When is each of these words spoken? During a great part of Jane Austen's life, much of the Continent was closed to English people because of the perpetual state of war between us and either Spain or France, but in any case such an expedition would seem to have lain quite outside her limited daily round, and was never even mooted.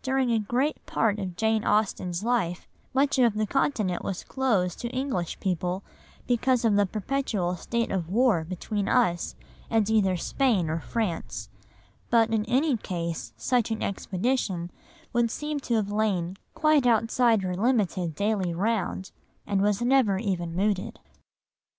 During 0.00 0.30
a 0.32 0.38
great 0.38 0.86
part 0.86 1.18
of 1.18 1.36
Jane 1.36 1.66
Austen's 1.66 2.24
life, 2.24 2.66
much 2.94 3.18
of 3.18 3.34
the 3.34 3.46
Continent 3.46 4.02
was 4.02 4.24
closed 4.24 4.78
to 4.80 4.88
English 4.88 5.38
people 5.38 5.82
because 6.26 6.64
of 6.64 6.76
the 6.76 6.86
perpetual 6.86 7.56
state 7.56 7.90
of 7.90 8.08
war 8.08 8.42
between 8.42 8.88
us 8.88 9.34
and 9.68 9.90
either 9.90 10.16
Spain 10.16 10.70
or 10.70 10.80
France, 10.80 11.50
but 12.08 12.30
in 12.32 12.46
any 12.46 12.78
case 12.78 13.34
such 13.36 13.70
an 13.70 13.82
expedition 13.82 14.70
would 15.12 15.30
seem 15.30 15.60
to 15.60 15.74
have 15.74 15.92
lain 15.92 16.38
quite 16.54 16.86
outside 16.86 17.42
her 17.42 17.54
limited 17.54 18.14
daily 18.14 18.54
round, 18.54 19.12
and 19.46 19.60
was 19.60 19.82
never 19.82 20.16
even 20.16 20.56
mooted. 20.56 21.00